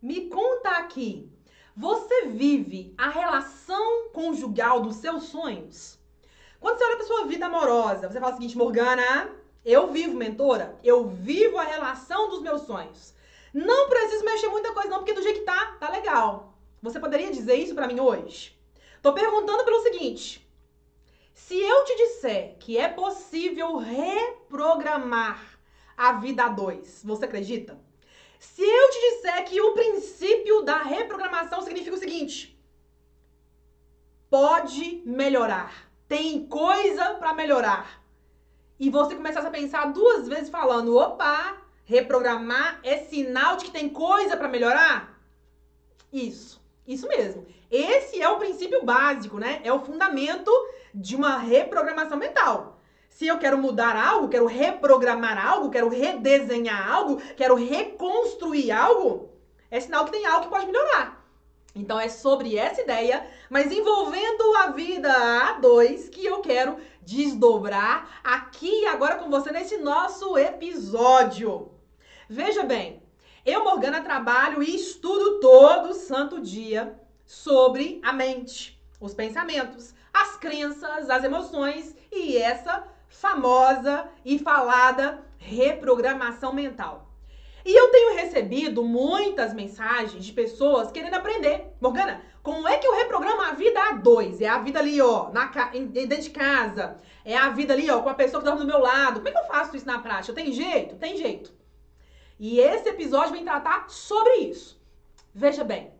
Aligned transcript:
Me 0.00 0.28
conta 0.28 0.70
aqui. 0.70 1.32
Você 1.74 2.26
vive 2.26 2.94
a 2.98 3.08
relação 3.08 4.08
conjugal 4.10 4.80
dos 4.80 4.96
seus 4.96 5.24
sonhos? 5.24 5.98
Quando 6.60 6.78
você 6.78 6.84
olha 6.84 6.96
para 6.96 7.06
sua 7.06 7.26
vida 7.26 7.46
amorosa, 7.46 8.08
você 8.08 8.20
fala 8.20 8.32
o 8.32 8.36
seguinte, 8.36 8.56
Morgana, 8.56 9.30
eu 9.64 9.90
vivo, 9.92 10.14
mentora, 10.16 10.78
eu 10.84 11.08
vivo 11.08 11.58
a 11.58 11.64
relação 11.64 12.28
dos 12.28 12.40
meus 12.40 12.62
sonhos. 12.62 13.14
Não 13.52 13.88
preciso 13.88 14.24
mexer 14.24 14.48
muita 14.48 14.72
coisa 14.72 14.88
não, 14.88 14.98
porque 14.98 15.14
do 15.14 15.22
jeito 15.22 15.40
que 15.40 15.46
tá, 15.46 15.76
tá 15.80 15.90
legal. 15.90 16.54
Você 16.82 17.00
poderia 17.00 17.30
dizer 17.30 17.54
isso 17.56 17.74
para 17.74 17.86
mim 17.86 17.98
hoje? 18.00 18.56
Tô 19.00 19.12
perguntando 19.12 19.64
pelo 19.64 19.82
seguinte: 19.82 20.46
se 21.32 21.58
eu 21.58 21.84
te 21.84 21.96
disser 21.96 22.56
que 22.58 22.76
é 22.76 22.88
possível 22.88 23.76
reprogramar 23.76 25.58
a 25.96 26.12
vida 26.12 26.44
a 26.44 26.48
dois, 26.48 27.02
você 27.02 27.24
acredita? 27.24 27.85
Se 28.38 28.62
eu 28.62 28.90
te 28.90 29.00
disser 29.00 29.44
que 29.44 29.60
o 29.60 29.72
princípio 29.72 30.62
da 30.62 30.82
reprogramação 30.82 31.62
significa 31.62 31.96
o 31.96 31.98
seguinte: 31.98 32.58
pode 34.30 35.02
melhorar, 35.04 35.88
tem 36.08 36.46
coisa 36.46 37.14
para 37.14 37.32
melhorar. 37.32 38.02
E 38.78 38.90
você 38.90 39.14
começasse 39.14 39.46
a 39.46 39.50
pensar 39.50 39.92
duas 39.92 40.28
vezes 40.28 40.50
falando: 40.50 40.96
opa, 40.96 41.56
reprogramar 41.84 42.80
é 42.82 42.98
sinal 42.98 43.56
de 43.56 43.66
que 43.66 43.70
tem 43.70 43.88
coisa 43.88 44.36
para 44.36 44.48
melhorar? 44.48 45.18
Isso, 46.12 46.60
isso 46.86 47.08
mesmo. 47.08 47.46
Esse 47.70 48.20
é 48.20 48.28
o 48.28 48.38
princípio 48.38 48.84
básico, 48.84 49.38
né? 49.38 49.60
É 49.64 49.72
o 49.72 49.84
fundamento 49.84 50.50
de 50.94 51.16
uma 51.16 51.36
reprogramação 51.36 52.16
mental. 52.16 52.75
Se 53.16 53.26
eu 53.26 53.38
quero 53.38 53.56
mudar 53.56 53.96
algo, 53.96 54.28
quero 54.28 54.44
reprogramar 54.44 55.42
algo, 55.42 55.70
quero 55.70 55.88
redesenhar 55.88 56.86
algo, 56.86 57.16
quero 57.34 57.54
reconstruir 57.54 58.70
algo, 58.70 59.30
é 59.70 59.80
sinal 59.80 60.04
que 60.04 60.10
tem 60.10 60.26
algo 60.26 60.44
que 60.44 60.50
pode 60.50 60.66
melhorar. 60.66 61.26
Então 61.74 61.98
é 61.98 62.10
sobre 62.10 62.58
essa 62.58 62.82
ideia, 62.82 63.26
mas 63.48 63.72
envolvendo 63.72 64.54
a 64.56 64.66
vida 64.66 65.10
a 65.10 65.52
dois, 65.52 66.10
que 66.10 66.26
eu 66.26 66.42
quero 66.42 66.76
desdobrar 67.00 68.20
aqui 68.22 68.82
e 68.82 68.86
agora 68.86 69.16
com 69.16 69.30
você 69.30 69.50
nesse 69.50 69.78
nosso 69.78 70.36
episódio. 70.36 71.70
Veja 72.28 72.64
bem, 72.64 73.02
eu, 73.46 73.64
Morgana, 73.64 74.02
trabalho 74.02 74.62
e 74.62 74.76
estudo 74.76 75.40
todo 75.40 75.94
santo 75.94 76.38
dia 76.38 77.00
sobre 77.24 77.98
a 78.04 78.12
mente, 78.12 78.78
os 79.00 79.14
pensamentos, 79.14 79.94
as 80.12 80.36
crenças, 80.36 81.08
as 81.08 81.24
emoções 81.24 81.96
e 82.12 82.36
essa 82.36 82.94
famosa 83.08 84.08
e 84.24 84.38
falada 84.38 85.24
reprogramação 85.38 86.52
mental. 86.52 87.06
E 87.64 87.74
eu 87.74 87.90
tenho 87.90 88.14
recebido 88.14 88.84
muitas 88.84 89.52
mensagens 89.52 90.24
de 90.24 90.32
pessoas 90.32 90.92
querendo 90.92 91.14
aprender. 91.14 91.74
Morgana, 91.80 92.22
como 92.40 92.68
é 92.68 92.78
que 92.78 92.86
eu 92.86 92.94
reprogramo 92.94 93.42
a 93.42 93.52
vida 93.54 93.82
a 93.82 93.92
dois? 93.94 94.40
É 94.40 94.46
a 94.46 94.58
vida 94.58 94.78
ali, 94.78 95.00
ó, 95.00 95.30
na, 95.30 95.46
dentro 95.90 96.20
de 96.20 96.30
casa. 96.30 96.96
É 97.24 97.36
a 97.36 97.50
vida 97.50 97.74
ali, 97.74 97.90
ó, 97.90 98.02
com 98.02 98.08
a 98.08 98.14
pessoa 98.14 98.40
que 98.40 98.48
dorme 98.48 98.60
do 98.60 98.68
meu 98.68 98.78
lado. 98.78 99.16
Como 99.16 99.28
é 99.28 99.32
que 99.32 99.38
eu 99.38 99.46
faço 99.46 99.76
isso 99.76 99.84
na 99.84 99.98
prática? 99.98 100.32
Tem 100.32 100.52
jeito? 100.52 100.94
Tem 100.94 101.16
jeito. 101.16 101.52
E 102.38 102.60
esse 102.60 102.88
episódio 102.88 103.32
vem 103.32 103.44
tratar 103.44 103.88
sobre 103.88 104.34
isso. 104.36 104.80
Veja 105.34 105.64
bem, 105.64 105.90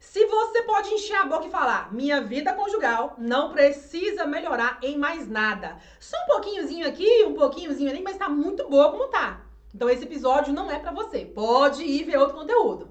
se 0.00 0.24
você 0.26 0.62
pode 0.62 0.94
encher 0.94 1.16
a 1.16 1.26
boca 1.26 1.46
e 1.46 1.50
falar, 1.50 1.92
minha 1.92 2.20
vida 2.20 2.52
conjugal 2.52 3.14
não 3.18 3.52
precisa 3.52 4.26
melhorar 4.26 4.78
em 4.82 4.96
mais 4.96 5.28
nada. 5.28 5.76
Só 5.98 6.16
um 6.22 6.26
pouquinhozinho 6.26 6.86
aqui, 6.86 7.24
um 7.24 7.34
pouquinhozinho 7.34 7.90
ali, 7.90 8.00
mas 8.00 8.16
tá 8.16 8.28
muito 8.28 8.68
boa 8.68 8.92
como 8.92 9.08
tá. 9.08 9.44
Então 9.74 9.90
esse 9.90 10.04
episódio 10.04 10.52
não 10.52 10.70
é 10.70 10.78
para 10.78 10.92
você. 10.92 11.24
Pode 11.24 11.82
ir 11.82 12.04
ver 12.04 12.16
outro 12.16 12.36
conteúdo. 12.36 12.90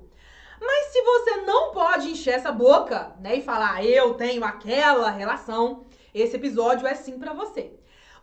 Mas 0.59 0.88
se 0.88 1.02
você 1.02 1.38
não 1.38 1.72
pode 1.72 2.09
encher 2.09 2.36
essa 2.36 2.52
boca, 2.52 3.16
né, 3.19 3.38
e 3.38 3.42
falar, 3.42 3.86
eu 3.86 4.16
tenho 4.16 4.44
aquela 4.44 5.09
relação, 5.09 5.86
esse 6.14 6.36
episódio 6.36 6.88
é 6.88 6.95
sim 6.95 7.17
para 7.17 7.33
você. 7.33 7.73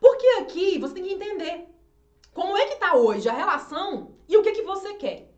Porque 0.01 0.27
aqui 0.41 0.79
você 0.79 0.95
tem 0.95 1.05
que 1.05 1.15
entender 1.15 1.69
como 2.35 2.57
é 2.57 2.67
que 2.67 2.77
tá 2.77 2.95
hoje 2.97 3.29
a 3.29 3.33
relação 3.33 4.17
e 4.29 4.37
o 4.37 4.43
que 4.43 4.53
que 4.53 4.63
você 4.63 4.95
quer. 4.95 5.31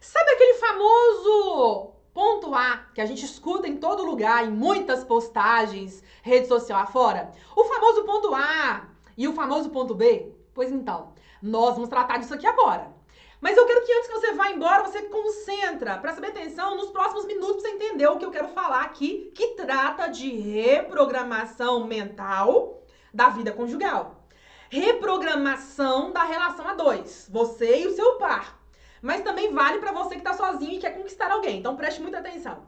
Sabe 0.00 0.30
aquele 0.30 0.54
famoso 0.54 1.97
Ponto 2.12 2.54
A, 2.54 2.86
que 2.94 3.00
a 3.00 3.06
gente 3.06 3.24
escuta 3.24 3.68
em 3.68 3.76
todo 3.76 4.04
lugar, 4.04 4.44
em 4.44 4.50
muitas 4.50 5.04
postagens, 5.04 6.02
rede 6.22 6.48
social 6.48 6.80
afora. 6.80 7.30
O 7.54 7.64
famoso 7.64 8.04
ponto 8.04 8.34
A 8.34 8.88
e 9.16 9.28
o 9.28 9.32
famoso 9.32 9.70
ponto 9.70 9.94
B. 9.94 10.32
Pois 10.54 10.72
então, 10.72 11.12
nós 11.42 11.74
vamos 11.74 11.88
tratar 11.88 12.18
disso 12.18 12.34
aqui 12.34 12.46
agora. 12.46 12.92
Mas 13.40 13.56
eu 13.56 13.66
quero 13.66 13.84
que 13.84 13.92
antes 13.92 14.08
que 14.08 14.14
você 14.14 14.32
vá 14.32 14.50
embora, 14.50 14.82
você 14.82 15.02
concentra, 15.02 15.96
presta 15.98 16.26
atenção 16.26 16.76
nos 16.76 16.90
próximos 16.90 17.24
minutos 17.24 17.62
você 17.62 17.68
entender 17.68 18.08
o 18.08 18.18
que 18.18 18.24
eu 18.24 18.32
quero 18.32 18.48
falar 18.48 18.82
aqui, 18.82 19.30
que 19.34 19.48
trata 19.54 20.08
de 20.08 20.28
reprogramação 20.28 21.86
mental 21.86 22.82
da 23.14 23.28
vida 23.28 23.52
conjugal. 23.52 24.26
Reprogramação 24.68 26.12
da 26.12 26.24
relação 26.24 26.66
a 26.66 26.74
dois, 26.74 27.28
você 27.30 27.82
e 27.82 27.86
o 27.86 27.94
seu 27.94 28.16
par. 28.16 28.57
Mas 29.02 29.22
também 29.22 29.52
vale 29.52 29.78
para 29.78 29.92
você 29.92 30.10
que 30.10 30.20
está 30.20 30.34
sozinho 30.34 30.74
e 30.74 30.78
quer 30.78 30.94
conquistar 30.94 31.30
alguém. 31.30 31.58
Então 31.58 31.76
preste 31.76 32.00
muita 32.00 32.18
atenção. 32.18 32.66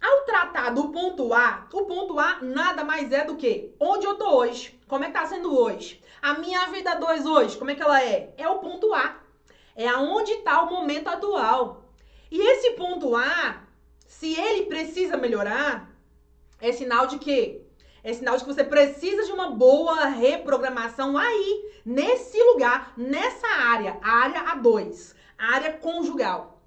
Ao 0.00 0.24
tratar 0.24 0.70
do 0.70 0.88
ponto 0.88 1.32
A, 1.32 1.66
o 1.72 1.84
ponto 1.84 2.18
A 2.18 2.38
nada 2.42 2.84
mais 2.84 3.10
é 3.10 3.24
do 3.24 3.36
que 3.36 3.74
onde 3.80 4.06
eu 4.06 4.16
tô 4.16 4.36
hoje, 4.36 4.78
como 4.86 5.04
é 5.04 5.06
que 5.06 5.14
tá 5.14 5.24
sendo 5.24 5.56
hoje. 5.56 6.02
A 6.20 6.34
minha 6.34 6.66
vida 6.66 6.94
2 6.94 7.24
hoje, 7.24 7.56
como 7.56 7.70
é 7.70 7.74
que 7.74 7.82
ela 7.82 8.02
é? 8.02 8.34
É 8.36 8.48
o 8.48 8.58
ponto 8.58 8.92
A. 8.92 9.20
É 9.74 9.88
aonde 9.88 10.32
está 10.32 10.60
o 10.62 10.68
momento 10.68 11.08
atual. 11.08 11.88
E 12.30 12.38
esse 12.38 12.72
ponto 12.72 13.16
A, 13.16 13.62
se 14.06 14.34
ele 14.34 14.66
precisa 14.66 15.16
melhorar, 15.16 15.90
é 16.60 16.70
sinal 16.72 17.06
de 17.06 17.18
quê? 17.18 17.63
É 18.04 18.12
sinal 18.12 18.36
de 18.36 18.44
que 18.44 18.52
você 18.52 18.62
precisa 18.62 19.24
de 19.24 19.32
uma 19.32 19.50
boa 19.52 20.04
reprogramação 20.04 21.16
aí, 21.16 21.72
nesse 21.84 22.40
lugar, 22.40 22.92
nessa 22.98 23.48
área, 23.48 23.98
área 24.02 24.44
A2, 24.54 25.14
área 25.38 25.72
conjugal. 25.72 26.62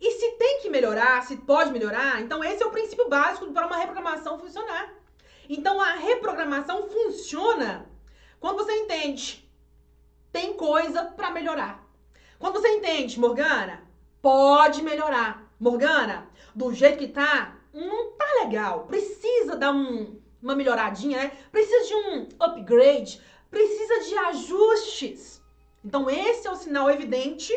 E 0.00 0.12
se 0.12 0.30
tem 0.38 0.60
que 0.62 0.70
melhorar, 0.70 1.24
se 1.24 1.36
pode 1.38 1.72
melhorar, 1.72 2.22
então 2.22 2.44
esse 2.44 2.62
é 2.62 2.66
o 2.66 2.70
princípio 2.70 3.08
básico 3.08 3.52
para 3.52 3.66
uma 3.66 3.76
reprogramação 3.76 4.38
funcionar. 4.38 4.94
Então 5.48 5.80
a 5.80 5.94
reprogramação 5.94 6.88
funciona 6.88 7.90
quando 8.38 8.58
você 8.58 8.72
entende 8.72 9.48
tem 10.30 10.52
coisa 10.52 11.04
para 11.04 11.32
melhorar. 11.32 11.84
Quando 12.38 12.60
você 12.60 12.68
entende, 12.68 13.18
Morgana, 13.18 13.82
pode 14.22 14.82
melhorar. 14.82 15.52
Morgana, 15.58 16.28
do 16.54 16.72
jeito 16.72 16.98
que 16.98 17.08
tá, 17.08 17.56
não 17.72 18.12
tá 18.12 18.26
legal. 18.44 18.86
Precisa 18.86 19.56
dar 19.56 19.72
um 19.72 20.17
uma 20.42 20.54
melhoradinha, 20.54 21.18
né? 21.18 21.32
Precisa 21.50 21.86
de 21.86 21.94
um 21.94 22.28
upgrade, 22.40 23.20
precisa 23.50 24.00
de 24.08 24.18
ajustes. 24.18 25.42
Então 25.84 26.08
esse 26.08 26.46
é 26.46 26.50
o 26.50 26.56
sinal 26.56 26.90
evidente 26.90 27.52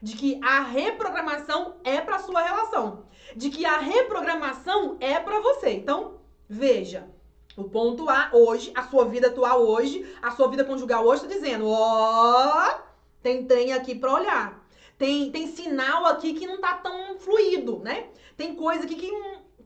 de 0.00 0.16
que 0.16 0.40
a 0.42 0.60
reprogramação 0.60 1.76
é 1.84 2.00
para 2.00 2.18
sua 2.18 2.42
relação, 2.42 3.06
de 3.34 3.50
que 3.50 3.64
a 3.64 3.78
reprogramação 3.78 4.96
é 5.00 5.18
para 5.18 5.40
você. 5.40 5.70
Então, 5.70 6.20
veja, 6.48 7.08
o 7.56 7.64
ponto 7.64 8.08
A 8.08 8.30
hoje, 8.32 8.72
a 8.74 8.84
sua 8.84 9.04
vida 9.04 9.26
atual 9.26 9.66
hoje, 9.66 10.06
a 10.22 10.30
sua 10.30 10.48
vida 10.48 10.64
conjugal 10.64 11.04
hoje, 11.04 11.22
tá 11.22 11.28
dizendo, 11.28 11.66
ó, 11.68 12.78
tem 13.20 13.44
trem 13.46 13.72
aqui 13.72 13.94
para 13.94 14.14
olhar. 14.14 14.64
Tem, 14.96 15.30
tem 15.30 15.46
sinal 15.48 16.06
aqui 16.06 16.34
que 16.34 16.46
não 16.46 16.60
tá 16.60 16.74
tão 16.74 17.18
fluido, 17.18 17.78
né? 17.80 18.08
Tem 18.36 18.54
coisa 18.54 18.84
aqui 18.84 18.96
que 18.96 19.10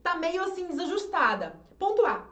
tá 0.03 0.15
meio 0.15 0.43
assim 0.43 0.67
desajustada. 0.67 1.59
Ponto 1.79 2.05
A. 2.05 2.32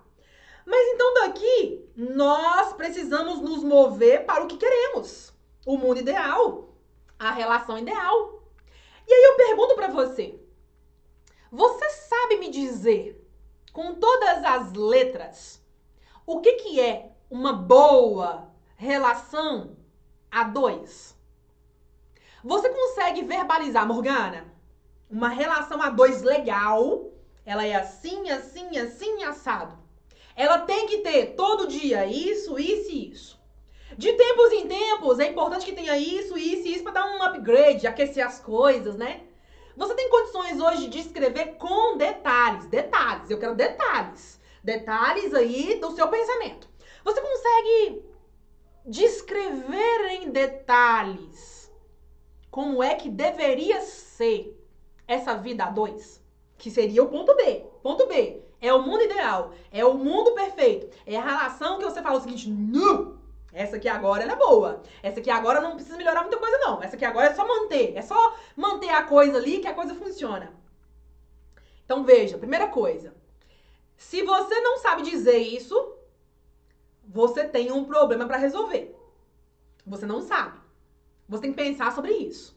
Mas 0.67 0.95
então 0.95 1.15
daqui 1.15 1.91
nós 1.97 2.73
precisamos 2.75 3.41
nos 3.41 3.63
mover 3.63 4.25
para 4.27 4.45
o 4.45 4.47
que 4.47 4.57
queremos. 4.57 5.33
O 5.67 5.77
mundo 5.77 6.01
ideal, 6.01 6.71
a 7.19 7.31
relação 7.33 7.79
ideal. 7.79 8.43
E 9.07 9.13
aí 9.13 9.25
eu 9.25 9.37
pergunto 9.37 9.75
para 9.75 9.89
você: 9.89 10.41
você 11.51 11.91
sabe 11.91 12.37
me 12.37 12.49
dizer 12.49 13.21
com 13.73 13.95
todas 13.95 14.45
as 14.45 14.73
letras 14.73 15.61
o 16.27 16.41
que 16.41 16.53
que 16.55 16.81
é 16.81 17.11
uma 17.31 17.53
boa 17.53 18.49
relação 18.77 19.77
a 20.31 20.45
dois? 20.45 21.17
Você 22.43 22.71
consegue 22.71 23.23
verbalizar, 23.23 23.87
Morgana? 23.87 24.47
Uma 25.11 25.29
relação 25.29 25.83
a 25.83 25.91
dois 25.91 26.23
legal, 26.23 27.13
ela 27.45 27.67
é 27.67 27.75
assim, 27.75 28.31
assim, 28.31 28.79
assim, 28.79 29.25
assado. 29.25 29.77
Ela 30.37 30.59
tem 30.59 30.87
que 30.87 30.99
ter 30.99 31.35
todo 31.35 31.67
dia 31.67 32.07
isso, 32.07 32.59
isso 32.59 32.91
e 32.91 33.11
isso. 33.11 33.41
De 33.97 34.13
tempos 34.13 34.53
em 34.53 34.67
tempos, 34.67 35.19
é 35.19 35.29
importante 35.29 35.67
que 35.67 35.73
tenha 35.73 35.97
isso, 35.97 36.39
isso 36.39 36.67
e 36.67 36.75
isso 36.75 36.83
para 36.83 36.93
dar 36.93 37.07
um 37.07 37.23
upgrade, 37.23 37.87
aquecer 37.87 38.25
as 38.25 38.39
coisas, 38.39 38.97
né? 38.97 39.23
Você 39.77 39.95
tem 39.95 40.09
condições 40.09 40.61
hoje 40.61 40.89
de 40.89 41.01
escrever 41.01 41.57
com 41.57 41.97
detalhes, 41.97 42.67
detalhes, 42.67 43.31
eu 43.31 43.39
quero 43.39 43.55
detalhes, 43.55 44.41
detalhes 44.63 45.35
aí 45.35 45.79
do 45.81 45.91
seu 45.93 46.09
pensamento. 46.09 46.69
Você 47.05 47.21
consegue 47.21 48.03
descrever 48.87 50.07
em 50.11 50.31
detalhes 50.31 51.61
como 52.51 52.83
é 52.83 52.95
que 52.95 53.09
deveria 53.09 53.81
ser 53.81 54.59
essa 55.07 55.35
vida 55.35 55.65
a 55.65 55.71
dois? 55.71 56.21
Que 56.59 56.71
seria 56.71 57.03
o 57.03 57.09
ponto 57.09 57.35
B. 57.37 57.65
Ponto 57.83 58.07
B. 58.07 58.43
É 58.61 58.73
o 58.73 58.83
mundo 58.83 59.03
ideal. 59.03 59.53
É 59.73 59.85
o 59.85 59.95
mundo 59.95 60.33
perfeito. 60.33 60.89
É 61.07 61.17
a 61.17 61.25
relação 61.25 61.79
que 61.79 61.85
você 61.85 62.03
fala 62.03 62.19
o 62.19 62.21
seguinte: 62.21 62.49
não! 62.49 63.19
Essa 63.53 63.77
aqui 63.77 63.89
agora 63.89 64.23
é 64.23 64.37
boa. 64.37 64.83
Essa 65.03 65.21
aqui 65.21 65.31
agora 65.31 65.61
não 65.61 65.75
precisa 65.75 65.97
melhorar 65.97 66.23
muita 66.23 66.39
coisa, 66.39 66.59
não. 66.59 66.83
Essa 66.83 66.97
aqui 66.97 67.05
agora 67.05 67.29
é 67.29 67.35
só 67.35 67.47
manter. 67.47 67.97
É 67.97 68.03
só 68.03 68.37
manter 68.57 68.91
a 68.91 69.03
coisa 69.03 69.39
ali 69.39 69.59
que 69.59 69.67
a 69.67 69.75
coisa 69.75 69.95
funciona. 69.95 70.53
Então 71.85 72.05
veja, 72.05 72.39
primeira 72.39 72.69
coisa. 72.69 73.15
Se 73.97 74.23
você 74.23 74.61
não 74.61 74.79
sabe 74.79 75.03
dizer 75.03 75.39
isso, 75.39 75.97
você 77.05 77.45
tem 77.45 77.73
um 77.73 77.85
problema 77.85 78.27
para 78.27 78.37
resolver. 78.37 78.97
Você 79.85 80.07
não 80.07 80.23
sabe. 80.23 80.61
Você 81.29 81.43
tem 81.43 81.53
que 81.53 81.63
pensar 81.63 81.93
sobre 81.93 82.13
isso. 82.13 82.57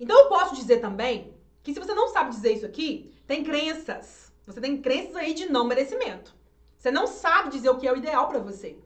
Então 0.00 0.18
eu 0.18 0.28
posso 0.28 0.54
dizer 0.56 0.78
também 0.80 1.34
que 1.62 1.72
se 1.72 1.80
você 1.80 1.94
não 1.94 2.08
sabe 2.08 2.30
dizer 2.30 2.52
isso 2.52 2.66
aqui, 2.66 3.14
tem 3.26 3.44
crenças. 3.44 4.23
Você 4.46 4.60
tem 4.60 4.80
crenças 4.80 5.16
aí 5.16 5.32
de 5.32 5.46
não 5.46 5.66
merecimento. 5.66 6.34
Você 6.78 6.90
não 6.90 7.06
sabe 7.06 7.50
dizer 7.50 7.70
o 7.70 7.78
que 7.78 7.86
é 7.86 7.92
o 7.92 7.96
ideal 7.96 8.28
para 8.28 8.38
você. 8.38 8.76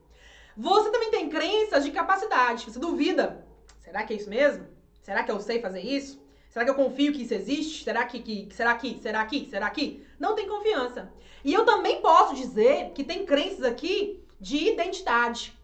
Você 0.57 0.91
também 0.91 1.11
tem 1.11 1.29
crenças 1.29 1.85
de 1.85 1.91
capacidade. 1.91 2.65
Você 2.65 2.79
duvida. 2.79 3.45
Será 3.81 4.05
que 4.05 4.13
é 4.13 4.17
isso 4.17 4.31
mesmo? 4.31 4.67
Será 5.03 5.23
que 5.23 5.31
eu 5.31 5.41
sei 5.41 5.61
fazer 5.61 5.81
isso? 5.81 6.21
Será 6.51 6.65
que 6.65 6.71
eu 6.71 6.75
confio 6.75 7.13
que 7.13 7.23
isso 7.23 7.35
existe? 7.35 7.85
Será 7.85 8.05
que, 8.05 8.21
que 8.21 8.49
será 8.55 8.75
que, 8.75 8.99
será 9.01 9.25
que, 9.25 9.49
será 9.49 9.71
que? 9.71 10.05
Não 10.19 10.35
tem 10.35 10.49
confiança. 10.49 11.13
E 11.45 11.53
eu 11.53 11.65
também 11.65 12.01
posso 12.01 12.35
dizer 12.35 12.93
que 12.93 13.05
tem 13.05 13.25
crenças 13.25 13.65
aqui 13.65 14.23
de 14.41 14.69
identidade. 14.69 15.57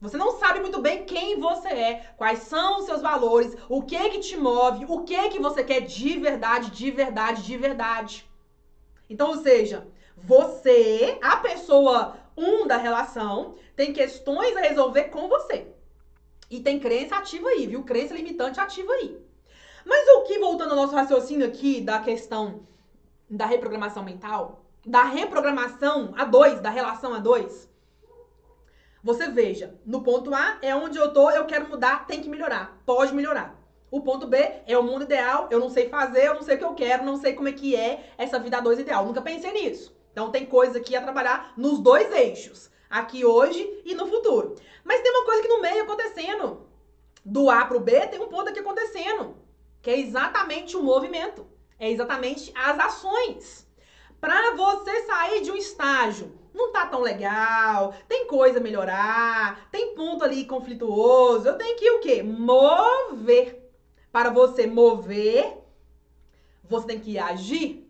Você 0.00 0.16
não 0.16 0.38
sabe 0.38 0.60
muito 0.60 0.80
bem 0.80 1.04
quem 1.04 1.40
você 1.40 1.68
é, 1.68 2.12
quais 2.16 2.40
são 2.40 2.78
os 2.78 2.86
seus 2.86 3.02
valores, 3.02 3.56
o 3.68 3.82
que 3.82 4.10
que 4.10 4.20
te 4.20 4.36
move, 4.36 4.84
o 4.88 5.02
que 5.02 5.28
que 5.30 5.40
você 5.40 5.64
quer 5.64 5.80
de 5.80 6.18
verdade, 6.18 6.70
de 6.70 6.90
verdade, 6.90 7.42
de 7.42 7.56
verdade. 7.56 8.27
Então, 9.08 9.28
ou 9.28 9.36
seja, 9.38 9.86
você, 10.16 11.18
a 11.22 11.36
pessoa 11.36 12.16
um 12.36 12.66
da 12.66 12.76
relação, 12.76 13.56
tem 13.74 13.92
questões 13.92 14.56
a 14.56 14.60
resolver 14.60 15.04
com 15.04 15.28
você. 15.28 15.72
E 16.50 16.60
tem 16.60 16.78
crença 16.78 17.16
ativa 17.16 17.48
aí, 17.48 17.66
viu? 17.66 17.82
Crença 17.82 18.14
limitante 18.14 18.60
ativa 18.60 18.92
aí. 18.92 19.18
Mas 19.84 20.06
o 20.08 20.22
que, 20.22 20.38
voltando 20.38 20.70
ao 20.70 20.76
nosso 20.76 20.94
raciocínio 20.94 21.46
aqui 21.46 21.80
da 21.80 21.98
questão 21.98 22.62
da 23.28 23.44
reprogramação 23.44 24.02
mental, 24.02 24.64
da 24.86 25.02
reprogramação 25.02 26.14
a 26.16 26.24
dois, 26.24 26.60
da 26.60 26.70
relação 26.70 27.12
a 27.12 27.18
dois, 27.18 27.68
você 29.02 29.28
veja, 29.28 29.78
no 29.84 30.02
ponto 30.02 30.34
A 30.34 30.58
é 30.62 30.74
onde 30.74 30.98
eu 30.98 31.12
tô, 31.12 31.30
eu 31.30 31.44
quero 31.46 31.68
mudar, 31.68 32.06
tem 32.06 32.20
que 32.20 32.28
melhorar, 32.28 32.80
pode 32.86 33.14
melhorar. 33.14 33.57
O 33.90 34.02
ponto 34.02 34.26
B 34.26 34.36
é 34.66 34.76
o 34.76 34.82
mundo 34.82 35.04
ideal, 35.04 35.48
eu 35.50 35.58
não 35.58 35.70
sei 35.70 35.88
fazer, 35.88 36.26
eu 36.26 36.34
não 36.34 36.42
sei 36.42 36.56
o 36.56 36.58
que 36.58 36.64
eu 36.64 36.74
quero, 36.74 37.04
não 37.04 37.16
sei 37.16 37.32
como 37.32 37.48
é 37.48 37.52
que 37.52 37.74
é 37.74 38.12
essa 38.18 38.38
vida 38.38 38.58
a 38.58 38.60
dois 38.60 38.78
ideal. 38.78 39.06
Nunca 39.06 39.22
pensei 39.22 39.50
nisso. 39.52 39.96
Então 40.12 40.30
tem 40.30 40.44
coisa 40.44 40.78
aqui 40.78 40.94
a 40.94 41.02
trabalhar 41.02 41.54
nos 41.56 41.78
dois 41.78 42.12
eixos, 42.12 42.70
aqui 42.90 43.24
hoje 43.24 43.82
e 43.84 43.94
no 43.94 44.06
futuro. 44.06 44.56
Mas 44.84 45.00
tem 45.00 45.10
uma 45.10 45.24
coisa 45.24 45.40
aqui 45.40 45.48
no 45.48 45.62
meio 45.62 45.82
acontecendo. 45.84 46.66
Do 47.24 47.48
A 47.48 47.64
pro 47.64 47.80
B 47.80 48.06
tem 48.08 48.20
um 48.20 48.28
ponto 48.28 48.48
aqui 48.48 48.58
acontecendo, 48.58 49.36
que 49.80 49.90
é 49.90 49.98
exatamente 49.98 50.76
o 50.76 50.82
movimento, 50.82 51.46
é 51.78 51.90
exatamente 51.90 52.52
as 52.54 52.78
ações. 52.78 53.66
Para 54.20 54.54
você 54.54 55.06
sair 55.06 55.42
de 55.42 55.50
um 55.50 55.56
estágio 55.56 56.38
não 56.52 56.72
tá 56.72 56.86
tão 56.86 57.00
legal, 57.00 57.94
tem 58.08 58.26
coisa 58.26 58.58
a 58.58 58.62
melhorar, 58.62 59.68
tem 59.70 59.94
ponto 59.94 60.24
ali 60.24 60.44
conflituoso, 60.44 61.46
eu 61.46 61.56
tenho 61.56 61.76
que 61.76 61.90
o 61.90 62.00
quê? 62.00 62.22
Mover. 62.22 63.67
Para 64.18 64.30
você 64.30 64.66
mover, 64.66 65.58
você 66.64 66.88
tem 66.88 66.98
que 66.98 67.16
agir. 67.20 67.88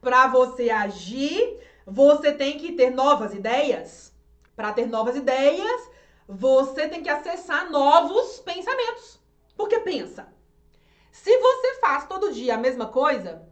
Para 0.00 0.26
você 0.26 0.70
agir, 0.70 1.60
você 1.84 2.32
tem 2.32 2.56
que 2.56 2.72
ter 2.72 2.88
novas 2.88 3.34
ideias. 3.34 4.10
Para 4.56 4.72
ter 4.72 4.86
novas 4.86 5.14
ideias, 5.14 5.90
você 6.26 6.88
tem 6.88 7.02
que 7.02 7.10
acessar 7.10 7.70
novos 7.70 8.40
pensamentos. 8.40 9.20
Porque 9.58 9.80
pensa, 9.80 10.32
se 11.12 11.36
você 11.36 11.74
faz 11.80 12.06
todo 12.06 12.32
dia 12.32 12.54
a 12.54 12.58
mesma 12.66 12.86
coisa, 12.86 13.46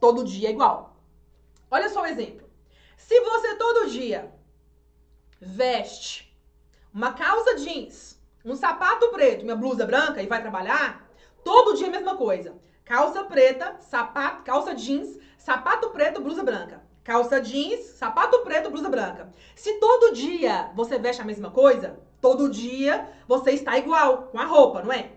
todo 0.00 0.24
dia 0.24 0.48
é 0.48 0.50
igual. 0.50 0.96
Olha 1.70 1.88
só 1.90 2.00
o 2.00 2.02
um 2.02 2.06
exemplo. 2.06 2.50
Se 2.96 3.20
você 3.20 3.54
todo 3.54 3.88
dia 3.88 4.34
veste 5.40 6.36
uma 6.92 7.12
calça 7.12 7.54
jeans, 7.54 8.20
um 8.44 8.56
sapato 8.56 9.10
preto, 9.10 9.44
uma 9.44 9.54
blusa 9.54 9.86
branca 9.86 10.20
e 10.20 10.26
vai 10.26 10.42
trabalhar, 10.42 11.11
todo 11.44 11.74
dia 11.74 11.86
é 11.86 11.88
a 11.88 11.92
mesma 11.92 12.16
coisa. 12.16 12.54
Calça 12.84 13.24
preta, 13.24 13.76
sapato, 13.80 14.42
calça 14.42 14.74
jeans, 14.74 15.18
sapato 15.38 15.90
preto, 15.90 16.20
blusa 16.20 16.42
branca. 16.42 16.82
Calça 17.04 17.40
jeans, 17.40 17.80
sapato 17.96 18.40
preto, 18.40 18.70
blusa 18.70 18.88
branca. 18.88 19.32
Se 19.56 19.78
todo 19.80 20.12
dia 20.12 20.70
você 20.74 20.98
veste 20.98 21.22
a 21.22 21.24
mesma 21.24 21.50
coisa, 21.50 21.98
todo 22.20 22.48
dia 22.48 23.08
você 23.26 23.52
está 23.52 23.76
igual 23.76 24.24
com 24.24 24.38
a 24.38 24.44
roupa, 24.44 24.82
não 24.82 24.92
é? 24.92 25.12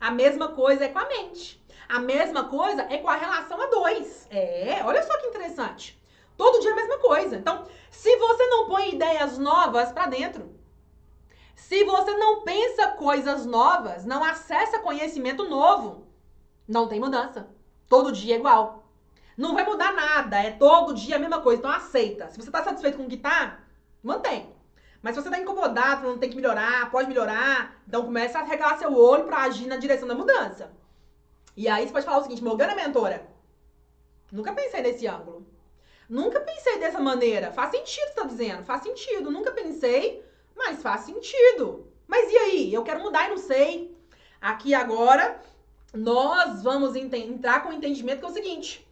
A 0.00 0.10
mesma 0.10 0.48
coisa 0.48 0.84
é 0.84 0.88
com 0.88 0.98
a 0.98 1.08
mente. 1.08 1.62
A 1.88 1.98
mesma 1.98 2.44
coisa 2.44 2.82
é 2.88 2.98
com 2.98 3.08
a 3.08 3.16
relação 3.16 3.60
a 3.60 3.66
dois. 3.66 4.26
É, 4.30 4.80
olha 4.84 5.02
só 5.02 5.18
que 5.18 5.26
interessante. 5.26 6.00
Todo 6.36 6.60
dia 6.60 6.72
a 6.72 6.76
mesma 6.76 6.98
coisa. 6.98 7.36
Então, 7.36 7.66
se 7.90 8.16
você 8.16 8.46
não 8.46 8.66
põe 8.66 8.94
ideias 8.94 9.36
novas 9.38 9.92
para 9.92 10.06
dentro, 10.06 10.50
se 11.60 11.84
você 11.84 12.16
não 12.16 12.42
pensa 12.42 12.88
coisas 12.88 13.44
novas, 13.44 14.04
não 14.04 14.24
acessa 14.24 14.78
conhecimento 14.78 15.48
novo, 15.48 16.06
não 16.66 16.88
tem 16.88 16.98
mudança. 16.98 17.48
Todo 17.88 18.12
dia 18.12 18.34
é 18.34 18.38
igual. 18.38 18.88
Não 19.36 19.54
vai 19.54 19.64
mudar 19.64 19.92
nada, 19.92 20.38
é 20.38 20.50
todo 20.50 20.94
dia 20.94 21.16
a 21.16 21.18
mesma 21.18 21.40
coisa. 21.40 21.60
Então 21.60 21.70
aceita. 21.70 22.30
Se 22.30 22.40
você 22.40 22.50
tá 22.50 22.64
satisfeito 22.64 22.96
com 22.96 23.04
o 23.04 23.08
que 23.08 23.18
tá, 23.18 23.60
mantém. 24.02 24.52
Mas 25.02 25.14
se 25.14 25.22
você 25.22 25.30
tá 25.30 25.38
incomodado, 25.38 26.08
não 26.08 26.18
tem 26.18 26.30
que 26.30 26.36
melhorar, 26.36 26.90
pode 26.90 27.08
melhorar, 27.08 27.80
então 27.86 28.04
começa 28.04 28.38
a 28.38 28.42
regalar 28.42 28.78
seu 28.78 28.94
olho 28.96 29.24
para 29.24 29.42
agir 29.42 29.66
na 29.66 29.76
direção 29.76 30.08
da 30.08 30.14
mudança. 30.14 30.72
E 31.56 31.68
aí 31.68 31.86
você 31.86 31.92
pode 31.92 32.06
falar 32.06 32.18
o 32.18 32.22
seguinte, 32.22 32.42
Morgana 32.42 32.74
mentora, 32.74 33.26
nunca 34.32 34.52
pensei 34.52 34.82
nesse 34.82 35.06
ângulo. 35.06 35.46
Nunca 36.08 36.40
pensei 36.40 36.78
dessa 36.78 36.98
maneira. 36.98 37.52
Faz 37.52 37.70
sentido, 37.70 38.08
você 38.08 38.14
tá 38.14 38.24
dizendo? 38.24 38.64
Faz 38.64 38.82
sentido. 38.82 39.30
Nunca 39.30 39.52
pensei, 39.52 40.28
mas 40.60 40.82
faz 40.82 41.00
sentido. 41.02 41.86
Mas 42.06 42.30
e 42.30 42.36
aí? 42.36 42.74
Eu 42.74 42.84
quero 42.84 43.02
mudar 43.02 43.26
e 43.26 43.30
não 43.30 43.38
sei. 43.38 43.96
Aqui 44.40 44.74
agora, 44.74 45.40
nós 45.92 46.62
vamos 46.62 46.94
entrar 46.94 47.62
com 47.62 47.70
o 47.70 47.72
entendimento 47.72 48.20
que 48.20 48.26
é 48.26 48.28
o 48.28 48.32
seguinte. 48.32 48.86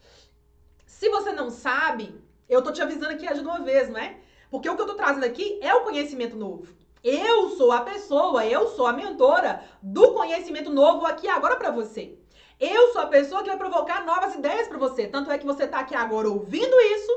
Se 0.87 1.09
você 1.11 1.31
não 1.31 1.51
sabe, 1.51 2.15
eu 2.49 2.63
tô 2.63 2.73
te 2.73 2.81
avisando 2.81 3.13
aqui 3.13 3.33
de 3.33 3.41
uma 3.41 3.61
vez, 3.61 3.89
não 3.89 4.01
é? 4.01 4.19
Porque 4.51 4.69
o 4.69 4.75
que 4.75 4.83
eu 4.83 4.87
tô 4.87 4.95
trazendo 4.95 5.25
aqui 5.25 5.59
é 5.63 5.75
o 5.75 5.85
conhecimento 5.85 6.37
novo. 6.37 6.67
Eu 7.05 7.51
sou 7.51 7.71
a 7.71 7.83
pessoa, 7.83 8.45
eu 8.47 8.69
sou 8.69 8.87
a 8.87 8.93
mentora 8.93 9.63
do 9.83 10.15
conhecimento 10.15 10.71
novo 10.71 11.07
aqui 11.07 11.29
agora 11.29 11.57
para 11.57 11.71
você. 11.71 12.19
Eu 12.59 12.93
sou 12.93 13.03
a 13.03 13.07
pessoa 13.07 13.43
que 13.43 13.49
vai 13.49 13.59
provocar 13.59 14.05
novas 14.05 14.35
ideias 14.35 14.67
para 14.67 14.79
você. 14.79 15.07
Tanto 15.07 15.31
é 15.31 15.39
que 15.39 15.47
você 15.47 15.65
está 15.65 15.81
aqui 15.81 15.95
agora 15.95 16.29
ouvindo 16.29 16.81
isso, 16.81 17.13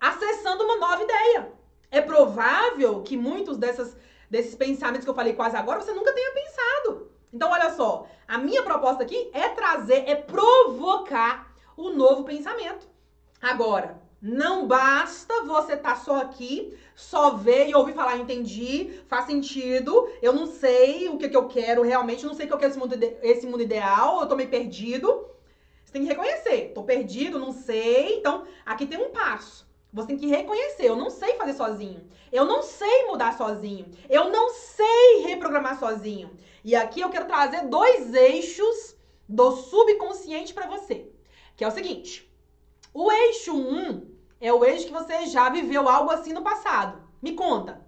acessando 0.00 0.64
uma 0.64 0.76
nova 0.78 1.02
ideia. 1.02 1.52
É 1.92 2.00
provável 2.00 3.02
que 3.02 3.18
muitos 3.18 3.58
dessas, 3.58 3.94
desses 4.30 4.54
pensamentos 4.54 5.04
que 5.04 5.10
eu 5.10 5.14
falei 5.14 5.34
quase 5.34 5.56
agora 5.56 5.82
você 5.82 5.92
nunca 5.92 6.14
tenha 6.14 6.32
pensado. 6.32 7.12
Então, 7.30 7.50
olha 7.50 7.70
só, 7.74 8.06
a 8.26 8.38
minha 8.38 8.62
proposta 8.62 9.02
aqui 9.02 9.30
é 9.34 9.50
trazer, 9.50 10.08
é 10.08 10.14
provocar 10.14 11.54
o 11.76 11.90
novo 11.90 12.24
pensamento. 12.24 12.88
Agora, 13.42 14.00
não 14.22 14.66
basta 14.66 15.42
você 15.44 15.74
estar 15.74 15.90
tá 15.90 15.96
só 15.96 16.22
aqui, 16.22 16.74
só 16.94 17.32
ver 17.32 17.68
e 17.68 17.74
ouvir 17.74 17.92
falar, 17.92 18.16
entendi, 18.16 19.02
faz 19.06 19.26
sentido, 19.26 20.08
eu 20.22 20.32
não 20.32 20.46
sei 20.46 21.10
o 21.10 21.18
que, 21.18 21.28
que 21.28 21.36
eu 21.36 21.46
quero 21.46 21.82
realmente, 21.82 22.24
não 22.24 22.32
sei 22.32 22.46
o 22.46 22.48
que 22.48 22.54
eu 22.54 22.58
quero 22.58 22.70
esse 22.70 22.78
mundo, 22.78 22.96
esse 23.22 23.46
mundo 23.46 23.62
ideal, 23.62 24.20
eu 24.20 24.28
tô 24.28 24.34
meio 24.34 24.48
perdido. 24.48 25.26
Você 25.84 25.92
tem 25.92 26.02
que 26.02 26.08
reconhecer, 26.08 26.72
tô 26.74 26.84
perdido, 26.84 27.38
não 27.38 27.52
sei. 27.52 28.16
Então, 28.16 28.46
aqui 28.64 28.86
tem 28.86 28.98
um 28.98 29.10
passo. 29.10 29.70
Você 29.92 30.08
tem 30.08 30.16
que 30.16 30.26
reconhecer, 30.26 30.86
eu 30.86 30.96
não 30.96 31.10
sei 31.10 31.34
fazer 31.34 31.52
sozinho. 31.52 32.08
Eu 32.30 32.46
não 32.46 32.62
sei 32.62 33.06
mudar 33.06 33.36
sozinho. 33.36 33.90
Eu 34.08 34.30
não 34.30 34.48
sei 34.54 35.22
reprogramar 35.26 35.78
sozinho. 35.78 36.30
E 36.64 36.74
aqui 36.74 37.00
eu 37.00 37.10
quero 37.10 37.26
trazer 37.26 37.66
dois 37.68 38.14
eixos 38.14 38.96
do 39.28 39.52
subconsciente 39.52 40.54
para 40.54 40.66
você. 40.66 41.12
Que 41.56 41.64
é 41.64 41.68
o 41.68 41.72
seguinte: 41.72 42.26
o 42.94 43.12
eixo 43.12 43.54
1 43.54 44.10
é 44.40 44.50
o 44.52 44.64
eixo 44.64 44.86
que 44.86 44.92
você 44.92 45.26
já 45.26 45.50
viveu 45.50 45.86
algo 45.88 46.10
assim 46.10 46.32
no 46.32 46.42
passado. 46.42 47.02
Me 47.20 47.32
conta. 47.32 47.84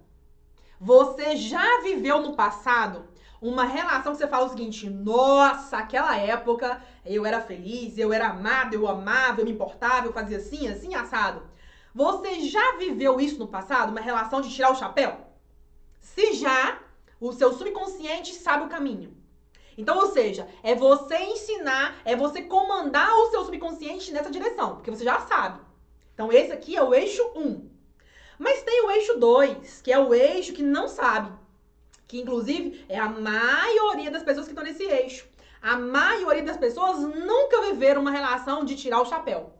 Você 0.79 1.35
já 1.35 1.81
viveu 1.81 2.21
no 2.21 2.35
passado 2.35 3.07
uma 3.41 3.63
relação 3.63 4.11
que 4.11 4.19
você 4.19 4.27
fala 4.27 4.45
o 4.45 4.49
seguinte: 4.49 4.87
nossa, 4.89 5.77
aquela 5.77 6.15
época 6.15 6.81
eu 7.03 7.25
era 7.25 7.41
feliz, 7.41 7.97
eu 7.97 8.13
era 8.13 8.27
amada, 8.27 8.75
eu 8.75 8.87
amava, 8.87 9.41
eu 9.41 9.45
me 9.45 9.51
importava, 9.51 10.05
eu 10.05 10.13
fazia 10.13 10.37
assim, 10.37 10.67
assim, 10.67 10.93
assado. 10.93 11.55
Você 11.95 12.41
já 12.41 12.75
viveu 12.75 13.21
isso 13.21 13.39
no 13.39 13.47
passado? 13.47 13.91
Uma 13.91 14.01
relação 14.01 14.41
de 14.41 14.53
tirar 14.53 14.69
o 14.69 14.75
chapéu? 14.75 15.15
Se 16.01 16.33
já, 16.33 16.77
o 17.21 17.31
seu 17.31 17.53
subconsciente 17.53 18.33
sabe 18.33 18.65
o 18.65 18.69
caminho. 18.69 19.15
Então, 19.77 19.97
ou 19.99 20.07
seja, 20.07 20.45
é 20.61 20.75
você 20.75 21.17
ensinar, 21.17 21.95
é 22.03 22.13
você 22.13 22.41
comandar 22.41 23.09
o 23.13 23.31
seu 23.31 23.45
subconsciente 23.45 24.11
nessa 24.11 24.29
direção, 24.29 24.75
porque 24.75 24.91
você 24.91 25.05
já 25.05 25.21
sabe. 25.21 25.61
Então, 26.13 26.33
esse 26.33 26.51
aqui 26.51 26.75
é 26.75 26.83
o 26.83 26.93
eixo 26.93 27.23
1. 27.33 27.69
Mas 28.37 28.61
tem 28.63 28.85
o 28.85 28.91
eixo 28.91 29.17
2, 29.17 29.81
que 29.81 29.93
é 29.93 29.97
o 29.97 30.13
eixo 30.13 30.51
que 30.51 30.63
não 30.63 30.89
sabe. 30.89 31.31
Que, 32.09 32.19
inclusive, 32.19 32.85
é 32.89 32.99
a 32.99 33.07
maioria 33.07 34.11
das 34.11 34.23
pessoas 34.23 34.47
que 34.47 34.51
estão 34.51 34.65
nesse 34.65 34.83
eixo. 34.83 35.25
A 35.61 35.77
maioria 35.77 36.43
das 36.43 36.57
pessoas 36.57 36.99
nunca 36.99 37.61
viveram 37.61 38.01
uma 38.01 38.11
relação 38.11 38.65
de 38.65 38.75
tirar 38.75 38.99
o 38.99 39.05
chapéu. 39.05 39.53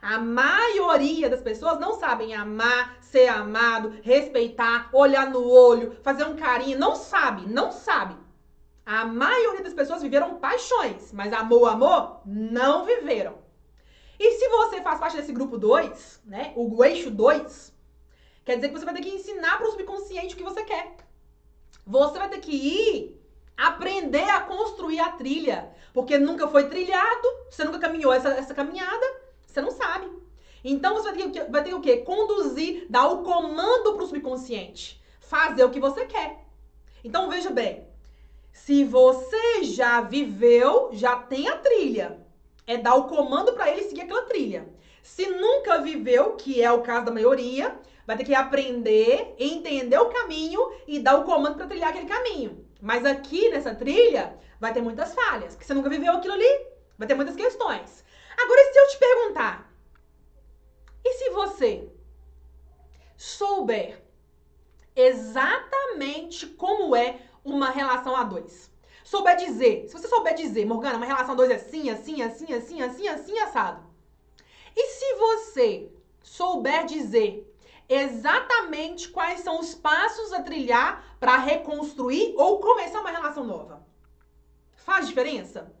A 0.00 0.18
maioria 0.18 1.28
das 1.28 1.42
pessoas 1.42 1.78
não 1.78 1.98
sabem 1.98 2.34
amar, 2.34 2.98
ser 3.00 3.28
amado, 3.28 3.98
respeitar, 4.02 4.88
olhar 4.92 5.30
no 5.30 5.46
olho, 5.48 5.96
fazer 6.02 6.24
um 6.24 6.36
carinho. 6.36 6.78
Não 6.78 6.94
sabe, 6.94 7.46
não 7.46 7.72
sabe. 7.72 8.16
A 8.86 9.04
maioria 9.04 9.62
das 9.62 9.74
pessoas 9.74 10.02
viveram 10.02 10.38
paixões, 10.38 11.12
mas 11.12 11.32
amor, 11.32 11.68
amor, 11.68 12.20
não 12.24 12.84
viveram. 12.84 13.36
E 14.18 14.32
se 14.32 14.48
você 14.48 14.80
faz 14.80 14.98
parte 14.98 15.16
desse 15.16 15.32
grupo 15.32 15.58
2, 15.58 16.22
né, 16.24 16.52
o 16.56 16.82
eixo 16.82 17.10
2, 17.10 17.74
quer 18.44 18.56
dizer 18.56 18.68
que 18.68 18.78
você 18.78 18.84
vai 18.84 18.94
ter 18.94 19.02
que 19.02 19.14
ensinar 19.14 19.58
para 19.58 19.68
o 19.68 19.70
subconsciente 19.70 20.34
o 20.34 20.36
que 20.36 20.42
você 20.42 20.62
quer. 20.64 20.96
Você 21.86 22.18
vai 22.18 22.28
ter 22.28 22.40
que 22.40 22.52
ir 22.52 23.18
aprender 23.58 24.30
a 24.30 24.40
construir 24.42 25.00
a 25.00 25.10
trilha, 25.10 25.68
porque 25.92 26.16
nunca 26.16 26.46
foi 26.46 26.68
trilhado, 26.68 27.28
você 27.50 27.64
nunca 27.64 27.80
caminhou 27.80 28.12
essa, 28.12 28.28
essa 28.28 28.54
caminhada, 28.54 29.04
você 29.52 29.60
não 29.60 29.70
sabe. 29.70 30.08
Então 30.62 30.94
você 30.94 31.12
vai 31.12 31.30
ter, 31.30 31.50
vai 31.50 31.64
ter 31.64 31.74
o 31.74 31.80
quê? 31.80 31.98
Conduzir, 31.98 32.86
dar 32.88 33.08
o 33.08 33.22
comando 33.22 33.94
para 33.94 34.04
o 34.04 34.06
subconsciente, 34.06 35.02
fazer 35.20 35.64
o 35.64 35.70
que 35.70 35.80
você 35.80 36.06
quer. 36.06 36.44
Então 37.02 37.28
veja 37.28 37.50
bem, 37.50 37.86
se 38.52 38.84
você 38.84 39.64
já 39.64 40.00
viveu, 40.00 40.90
já 40.92 41.16
tem 41.16 41.48
a 41.48 41.56
trilha 41.56 42.28
é 42.68 42.76
dar 42.76 42.94
o 42.96 43.04
comando 43.04 43.54
para 43.54 43.70
ele 43.70 43.84
seguir 43.84 44.02
aquela 44.02 44.22
trilha. 44.22 44.68
Se 45.02 45.26
nunca 45.26 45.80
viveu, 45.80 46.36
que 46.36 46.62
é 46.62 46.70
o 46.70 46.82
caso 46.82 47.06
da 47.06 47.10
maioria, 47.10 47.74
vai 48.06 48.14
ter 48.14 48.24
que 48.24 48.34
aprender, 48.34 49.34
entender 49.38 49.98
o 49.98 50.10
caminho 50.10 50.60
e 50.86 51.00
dar 51.00 51.16
o 51.16 51.24
comando 51.24 51.56
para 51.56 51.66
trilhar 51.66 51.88
aquele 51.88 52.04
caminho. 52.04 52.62
Mas 52.80 53.06
aqui 53.06 53.48
nessa 53.48 53.74
trilha 53.74 54.34
vai 54.60 54.74
ter 54.74 54.82
muitas 54.82 55.14
falhas, 55.14 55.54
porque 55.54 55.64
você 55.64 55.72
nunca 55.72 55.88
viveu 55.88 56.12
aquilo 56.12 56.34
ali, 56.34 56.66
vai 56.98 57.08
ter 57.08 57.14
muitas 57.14 57.34
questões. 57.34 58.04
Agora, 58.38 58.72
se 58.72 58.78
eu 58.78 58.88
te 58.88 58.98
perguntar, 58.98 59.72
e 61.04 61.12
se 61.14 61.30
você 61.30 61.90
souber 63.16 64.02
exatamente 64.94 66.46
como 66.46 66.94
é 66.94 67.20
uma 67.44 67.70
relação 67.70 68.16
a 68.16 68.22
dois? 68.22 68.68
souber 69.08 69.36
dizer, 69.36 69.86
se 69.88 69.92
você 69.94 70.06
souber 70.06 70.34
dizer, 70.34 70.66
Morgana, 70.66 70.98
uma 70.98 71.06
relação 71.06 71.34
dois 71.34 71.50
é 71.50 71.54
assim, 71.54 71.88
assim, 71.88 72.20
assim, 72.20 72.52
assim, 72.52 72.82
assim, 72.82 73.08
assim, 73.08 73.38
assado. 73.38 73.82
E 74.76 74.86
se 74.88 75.14
você 75.14 75.90
souber 76.22 76.84
dizer 76.84 77.44
exatamente 77.88 79.08
quais 79.08 79.40
são 79.40 79.58
os 79.60 79.74
passos 79.74 80.30
a 80.30 80.42
trilhar 80.42 81.16
para 81.18 81.38
reconstruir 81.38 82.34
ou 82.36 82.60
começar 82.60 83.00
uma 83.00 83.10
relação 83.10 83.44
nova? 83.44 83.82
Faz 84.76 85.08
diferença? 85.08 85.74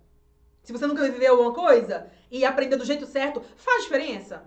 Se 0.68 0.72
você 0.72 0.86
nunca 0.86 1.02
viveu 1.10 1.32
alguma 1.32 1.54
coisa 1.54 2.10
e 2.30 2.44
aprender 2.44 2.76
do 2.76 2.84
jeito 2.84 3.06
certo, 3.06 3.42
faz 3.56 3.84
diferença? 3.84 4.46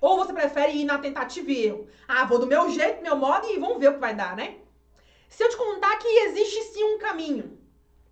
Ou 0.00 0.16
você 0.16 0.32
prefere 0.32 0.72
ir 0.72 0.86
na 0.86 0.96
tentativa 0.96 1.50
e 1.50 1.66
erro? 1.66 1.86
Ah, 2.08 2.24
vou 2.24 2.38
do 2.38 2.46
meu 2.46 2.70
jeito, 2.70 3.02
meu 3.02 3.14
modo 3.14 3.46
e 3.50 3.58
vamos 3.58 3.78
ver 3.78 3.90
o 3.90 3.92
que 3.92 3.98
vai 3.98 4.14
dar, 4.14 4.34
né? 4.34 4.56
Se 5.28 5.44
eu 5.44 5.50
te 5.50 5.58
contar 5.58 5.98
que 5.98 6.08
existe 6.08 6.62
sim 6.72 6.82
um 6.82 6.98
caminho, 6.98 7.58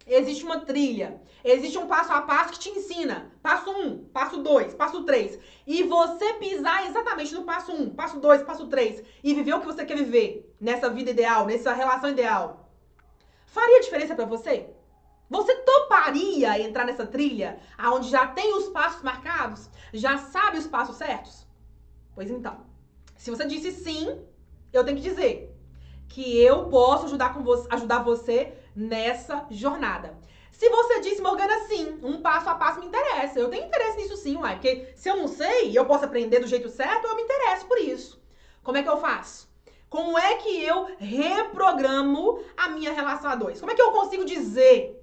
Existe 0.07 0.45
uma 0.45 0.61
trilha, 0.61 1.21
existe 1.43 1.79
um 1.79 1.87
passo 1.89 2.13
a 2.13 2.21
passo 2.21 2.53
que 2.53 2.59
te 2.59 2.69
ensina. 2.69 3.33
Passo 3.43 3.71
1, 3.71 3.87
um, 3.87 4.05
passo 4.05 4.37
2, 4.41 4.75
passo 4.75 5.03
3. 5.03 5.39
E 5.67 5.83
você 5.83 6.35
pisar 6.35 6.87
exatamente 6.87 7.35
no 7.35 7.43
passo 7.43 7.73
1, 7.73 7.83
um, 7.83 7.91
passo 7.91 8.21
2, 8.21 8.43
passo 8.43 8.69
3 8.69 9.03
e 9.25 9.35
viver 9.35 9.55
o 9.55 9.61
que 9.61 9.67
você 9.67 9.85
quer 9.85 9.97
viver 9.97 10.55
nessa 10.61 10.91
vida 10.91 11.11
ideal, 11.11 11.47
nessa 11.47 11.73
relação 11.73 12.11
ideal. 12.11 12.71
Faria 13.47 13.81
diferença 13.81 14.15
para 14.15 14.27
você? 14.27 14.76
Você 15.29 15.55
toparia 15.57 16.61
entrar 16.61 16.85
nessa 16.85 17.07
trilha 17.07 17.59
aonde 17.77 18.09
já 18.09 18.27
tem 18.29 18.57
os 18.57 18.69
passos 18.69 19.03
marcados? 19.03 19.69
Já 19.93 20.19
sabe 20.19 20.59
os 20.59 20.67
passos 20.67 20.97
certos? 20.97 21.47
Pois 22.15 22.31
então, 22.31 22.65
se 23.17 23.31
você 23.31 23.47
disse 23.47 23.73
sim, 23.73 24.25
eu 24.73 24.85
tenho 24.85 24.97
que 24.97 25.03
dizer 25.03 25.53
que 26.09 26.41
eu 26.41 26.69
posso 26.69 27.07
ajudar, 27.07 27.35
com 27.35 27.43
você, 27.43 27.67
ajudar 27.71 27.99
você 28.05 28.55
nessa 28.75 29.47
jornada. 29.51 30.17
Se 30.53 30.71
você 30.71 31.01
disse, 31.01 31.21
Morgana, 31.21 31.67
sim, 31.67 31.99
um 32.03 32.23
passo 32.23 32.49
a 32.49 32.55
passo 32.55 32.81
me 32.81 32.87
interessa. 32.87 33.39
Eu 33.39 33.51
tenho 33.51 33.67
interesse 33.67 33.99
nisso 33.99 34.17
sim, 34.17 34.37
uai. 34.37 34.55
Porque 34.55 34.91
se 34.95 35.09
eu 35.09 35.17
não 35.17 35.29
sei 35.29 35.71
e 35.71 35.77
eu 35.77 35.85
posso 35.85 36.07
aprender 36.07 36.41
do 36.41 36.47
jeito 36.47 36.71
certo, 36.71 37.07
eu 37.07 37.17
me 37.17 37.23
interesso 37.23 37.67
por 37.67 37.79
isso. 37.79 38.23
Como 38.63 38.79
é 38.79 38.83
que 38.83 38.89
eu 38.89 38.97
faço? 38.97 39.47
Como 39.91 40.19
é 40.19 40.37
que 40.37 40.63
eu 40.65 40.89
reprogramo 40.99 42.41
a 42.57 42.69
minha 42.71 42.93
relação 42.93 43.31
a 43.31 43.35
dois? 43.35 43.61
Como 43.61 43.71
é 43.71 43.75
que 43.75 43.83
eu 43.83 43.93
consigo 43.93 44.25
dizer 44.25 44.96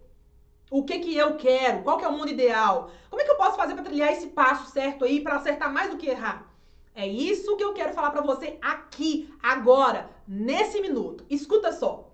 o 0.69 0.83
que 0.83 0.99
que 0.99 1.15
eu 1.15 1.35
quero? 1.37 1.83
Qual 1.83 1.97
que 1.97 2.05
é 2.05 2.07
o 2.07 2.13
mundo 2.13 2.29
ideal? 2.29 2.91
Como 3.09 3.21
é 3.21 3.25
que 3.25 3.31
eu 3.31 3.37
posso 3.37 3.57
fazer 3.57 3.73
para 3.73 3.83
trilhar 3.83 4.11
esse 4.11 4.27
passo 4.27 4.71
certo 4.71 5.05
aí 5.05 5.21
para 5.21 5.35
acertar 5.35 5.71
mais 5.71 5.89
do 5.89 5.97
que 5.97 6.09
errar? 6.09 6.51
É 6.95 7.07
isso 7.07 7.57
que 7.57 7.63
eu 7.63 7.73
quero 7.73 7.93
falar 7.93 8.11
para 8.11 8.21
você 8.21 8.57
aqui, 8.61 9.33
agora, 9.41 10.09
nesse 10.27 10.79
minuto. 10.79 11.25
Escuta 11.29 11.71
só. 11.71 12.12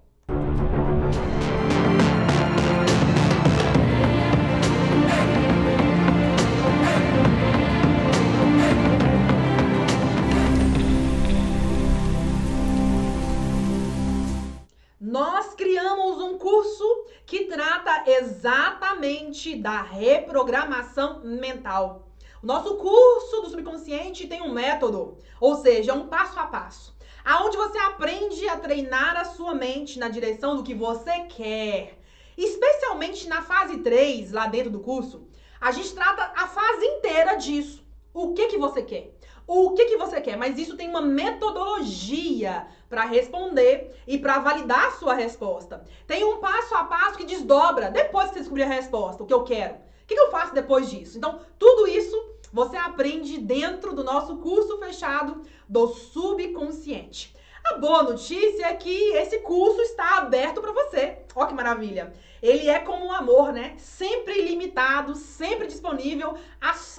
Exatamente 18.10 19.56
da 19.56 19.82
reprogramação 19.82 21.22
mental. 21.24 22.08
O 22.42 22.46
nosso 22.46 22.76
curso 22.76 23.42
do 23.42 23.50
subconsciente 23.50 24.28
tem 24.28 24.42
um 24.42 24.54
método, 24.54 25.18
ou 25.40 25.56
seja, 25.58 25.94
um 25.94 26.08
passo 26.08 26.40
a 26.40 26.48
passo, 26.48 26.96
aonde 27.24 27.58
você 27.58 27.78
aprende 27.78 28.48
a 28.48 28.58
treinar 28.58 29.18
a 29.18 29.26
sua 29.26 29.54
mente 29.54 30.00
na 30.00 30.08
direção 30.08 30.56
do 30.56 30.64
que 30.64 30.74
você 30.74 31.22
quer. 31.26 32.00
Especialmente 32.38 33.28
na 33.28 33.42
fase 33.42 33.80
3, 33.80 34.32
lá 34.32 34.48
dentro 34.48 34.72
do 34.72 34.80
curso, 34.80 35.28
a 35.60 35.72
gente 35.72 35.94
trata 35.94 36.32
a 36.36 36.48
fase 36.48 36.86
inteira 36.86 37.36
disso. 37.36 37.86
O 38.14 38.34
que 38.34 38.48
que 38.48 38.58
você 38.58 38.82
quer? 38.82 39.19
O 39.52 39.74
que 39.74 39.86
que 39.86 39.98
você 39.98 40.22
quer? 40.22 40.38
Mas 40.38 40.58
isso 40.58 40.78
tem 40.78 40.88
uma 40.88 41.02
metodologia 41.02 42.68
para 42.88 43.06
responder 43.06 44.00
e 44.06 44.18
para 44.18 44.40
validar 44.40 44.88
a 44.88 44.92
sua 44.92 45.16
resposta. 45.16 45.84
Tem 46.06 46.24
um 46.24 46.38
passo 46.38 46.76
a 46.76 46.84
passo 46.84 47.18
que 47.18 47.26
desdobra 47.26 47.90
depois 47.90 48.28
que 48.28 48.34
você 48.36 48.40
descobrir 48.42 48.64
a 48.64 48.68
resposta, 48.68 49.24
o 49.24 49.26
que 49.26 49.34
eu 49.34 49.44
quero 49.44 49.90
que, 50.10 50.16
que 50.16 50.20
eu 50.20 50.32
faço 50.32 50.56
depois 50.56 50.90
disso? 50.90 51.18
Então, 51.20 51.40
tudo 51.60 51.88
isso 51.88 52.18
você 52.52 52.76
aprende 52.76 53.38
dentro 53.38 53.94
do 53.94 54.04
nosso 54.04 54.38
curso 54.38 54.80
fechado 54.80 55.44
do 55.68 55.88
subconsciente. 55.88 57.36
A 57.64 57.78
boa 57.78 58.02
notícia 58.02 58.66
é 58.66 58.74
que 58.74 59.14
esse 59.14 59.38
curso 59.40 59.80
está 59.82 60.18
aberto 60.18 60.60
para 60.60 60.72
você. 60.72 61.20
Ó 61.36 61.46
que 61.46 61.54
maravilha! 61.54 62.12
Ele 62.42 62.68
é 62.68 62.80
como 62.80 63.06
um 63.06 63.12
amor, 63.12 63.54
né? 63.54 63.76
Sempre 63.78 64.40
ilimitado, 64.40 65.14
sempre 65.14 65.68
disponível 65.68 66.36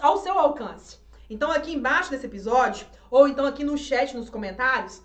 ao 0.01 0.19
seu 0.19 0.39
alcance. 0.39 1.00
Então 1.31 1.51
aqui 1.51 1.73
embaixo 1.73 2.11
desse 2.11 2.27
episódio, 2.27 2.87
ou 3.11 3.27
então 3.29 3.47
aqui 3.47 3.65
no 3.65 3.79
chat, 3.79 4.15
nos 4.15 4.29
comentários, 4.29 5.01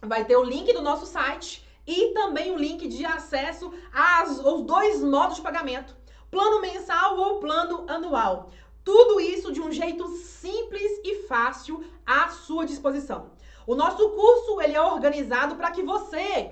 vai 0.00 0.24
ter 0.24 0.36
o 0.36 0.44
link 0.44 0.72
do 0.72 0.80
nosso 0.80 1.04
site 1.04 1.66
e 1.86 2.14
também 2.14 2.52
o 2.52 2.56
link 2.56 2.88
de 2.88 3.04
acesso 3.04 3.70
aos 3.92 4.62
dois 4.62 5.02
modos 5.02 5.36
de 5.36 5.42
pagamento 5.42 5.94
plano 6.34 6.60
mensal 6.60 7.16
ou 7.16 7.38
plano 7.38 7.84
anual. 7.86 8.50
Tudo 8.82 9.20
isso 9.20 9.52
de 9.52 9.60
um 9.60 9.70
jeito 9.70 10.08
simples 10.16 11.00
e 11.04 11.22
fácil 11.28 11.84
à 12.04 12.28
sua 12.28 12.66
disposição. 12.66 13.30
O 13.64 13.76
nosso 13.76 14.10
curso 14.10 14.60
ele 14.60 14.74
é 14.74 14.82
organizado 14.82 15.54
para 15.54 15.70
que 15.70 15.84
você 15.84 16.50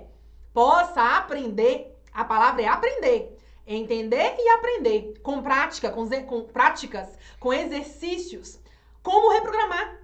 possa 0.54 1.16
aprender. 1.16 1.98
A 2.12 2.24
palavra 2.24 2.62
é 2.62 2.68
aprender. 2.68 3.36
Entender 3.66 4.36
e 4.38 4.48
aprender 4.50 5.14
com 5.20 5.42
prática, 5.42 5.90
com, 5.90 6.08
com 6.26 6.44
práticas, 6.44 7.18
com 7.40 7.52
exercícios. 7.52 8.61
Como 9.02 9.32
reprogramar. 9.32 9.98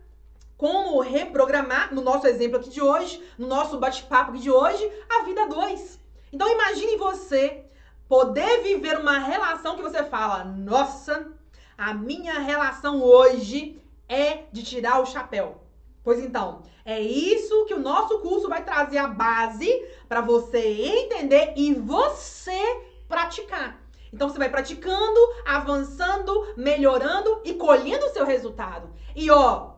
Como 0.56 1.00
reprogramar, 1.00 1.94
no 1.94 2.02
nosso 2.02 2.26
exemplo 2.26 2.58
aqui 2.58 2.68
de 2.68 2.82
hoje, 2.82 3.22
no 3.38 3.46
nosso 3.46 3.78
bate-papo 3.78 4.32
aqui 4.32 4.40
de 4.40 4.50
hoje, 4.50 4.90
a 5.08 5.22
vida 5.22 5.46
2. 5.46 6.00
Então 6.32 6.50
imagine 6.50 6.96
você 6.96 7.64
poder 8.08 8.62
viver 8.62 8.98
uma 8.98 9.18
relação 9.18 9.76
que 9.76 9.82
você 9.82 10.02
fala, 10.02 10.42
nossa, 10.44 11.30
a 11.76 11.94
minha 11.94 12.40
relação 12.40 13.02
hoje 13.02 13.80
é 14.08 14.44
de 14.50 14.64
tirar 14.64 15.00
o 15.00 15.06
chapéu. 15.06 15.62
Pois 16.02 16.20
então, 16.20 16.62
é 16.84 17.00
isso 17.00 17.66
que 17.66 17.74
o 17.74 17.80
nosso 17.80 18.18
curso 18.18 18.48
vai 18.48 18.64
trazer 18.64 18.98
a 18.98 19.06
base 19.06 19.70
para 20.08 20.22
você 20.22 20.58
entender 20.58 21.52
e 21.54 21.74
você 21.74 22.58
praticar. 23.06 23.78
Então 24.12 24.28
você 24.28 24.38
vai 24.38 24.48
praticando, 24.48 25.20
avançando, 25.44 26.54
melhorando 26.56 27.40
e 27.44 27.54
colhendo 27.54 28.06
o 28.06 28.10
seu 28.10 28.24
resultado. 28.24 28.90
E 29.14 29.30
ó, 29.30 29.74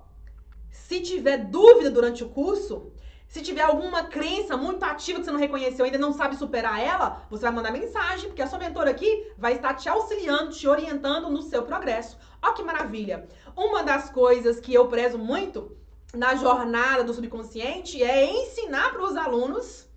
se 0.70 1.00
tiver 1.00 1.38
dúvida 1.38 1.90
durante 1.90 2.24
o 2.24 2.28
curso, 2.28 2.92
se 3.30 3.42
tiver 3.42 3.62
alguma 3.62 4.04
crença 4.04 4.56
muito 4.56 4.82
ativa 4.82 5.20
que 5.20 5.24
você 5.24 5.30
não 5.30 5.38
reconheceu 5.38 5.84
ainda 5.84 5.96
não 5.98 6.12
sabe 6.12 6.34
superar 6.34 6.80
ela, 6.80 7.22
você 7.30 7.42
vai 7.42 7.52
mandar 7.52 7.70
mensagem, 7.70 8.28
porque 8.28 8.42
a 8.42 8.46
sua 8.48 8.58
mentora 8.58 8.90
aqui 8.90 9.32
vai 9.38 9.54
estar 9.54 9.74
te 9.74 9.88
auxiliando, 9.88 10.50
te 10.50 10.66
orientando 10.66 11.30
no 11.30 11.42
seu 11.42 11.62
progresso. 11.62 12.18
Ó 12.42 12.52
que 12.52 12.62
maravilha! 12.64 13.28
Uma 13.56 13.84
das 13.84 14.10
coisas 14.10 14.58
que 14.58 14.74
eu 14.74 14.88
prezo 14.88 15.16
muito 15.16 15.76
na 16.12 16.34
jornada 16.34 17.04
do 17.04 17.14
subconsciente 17.14 18.02
é 18.02 18.24
ensinar 18.24 18.90
para 18.92 19.04
os 19.04 19.16
alunos 19.16 19.88